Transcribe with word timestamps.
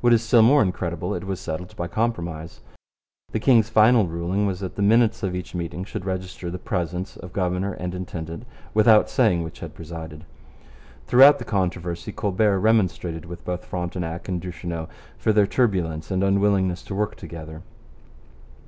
What 0.00 0.12
is 0.12 0.24
still 0.24 0.42
more 0.42 0.60
incredible, 0.60 1.14
it 1.14 1.22
was 1.22 1.38
settled 1.38 1.76
by 1.76 1.86
compromise. 1.86 2.62
The 3.30 3.38
king's 3.38 3.68
final 3.68 4.08
ruling 4.08 4.44
was 4.44 4.58
that 4.58 4.74
the 4.74 4.82
minutes 4.82 5.22
of 5.22 5.36
each 5.36 5.54
meeting 5.54 5.84
should 5.84 6.04
register 6.04 6.50
the 6.50 6.58
presence 6.58 7.16
of 7.16 7.32
governor 7.32 7.74
and 7.74 7.94
intendant 7.94 8.44
without 8.74 9.08
saying 9.08 9.44
which 9.44 9.60
had 9.60 9.76
presided. 9.76 10.24
Throughout 11.06 11.38
the 11.38 11.44
controversy 11.44 12.10
Colbert 12.10 12.58
remonstrated 12.58 13.24
with 13.26 13.44
both 13.44 13.64
Frontenac 13.64 14.28
and 14.28 14.42
Duchesneau 14.42 14.88
for 15.16 15.32
their 15.32 15.46
turbulence 15.46 16.10
and 16.10 16.24
unwillingness 16.24 16.82
to 16.82 16.96
work 16.96 17.14
together. 17.14 17.62